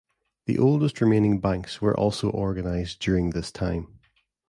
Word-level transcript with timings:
The 0.47 0.57
oldest 0.57 0.99
remaining 0.99 1.39
banks 1.39 1.79
were 1.79 1.95
also 1.95 2.31
organized 2.31 2.99
during 3.01 3.29
this 3.29 3.51
time. 3.51 3.99